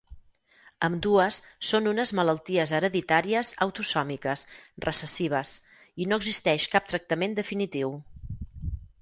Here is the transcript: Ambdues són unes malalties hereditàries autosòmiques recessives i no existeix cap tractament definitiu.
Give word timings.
Ambdues 0.85 1.35
són 1.71 1.89
unes 1.91 2.13
malalties 2.19 2.73
hereditàries 2.77 3.51
autosòmiques 3.67 4.47
recessives 4.87 5.53
i 6.03 6.09
no 6.13 6.19
existeix 6.23 6.67
cap 6.75 6.91
tractament 6.95 7.39
definitiu. 7.43 7.95